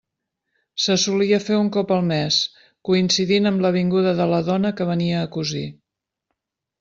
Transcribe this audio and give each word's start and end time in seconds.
Se 0.83 0.95
solia 1.01 1.39
fer 1.49 1.57
un 1.63 1.67
cop 1.75 1.91
al 1.97 2.01
mes, 2.11 2.39
coincidint 2.89 3.49
amb 3.49 3.61
la 3.65 3.71
vinguda 3.75 4.15
de 4.21 4.27
la 4.31 4.39
dona 4.49 4.73
que 4.81 4.89
venia 4.93 5.21
a 5.21 5.29
cosir. 5.37 5.63